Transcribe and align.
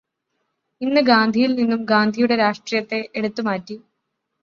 ഇന്ന് 0.81 1.01
ഗാന്ധിയില് 1.01 1.57
നിന്നും 1.57 1.85
ഗാന്ധിയുടെ 1.85 2.35
രാഷ്ട്രീയത്തെ 2.35 3.01
എടുത്തു 3.15 3.41
മാറ്റി 3.41 3.77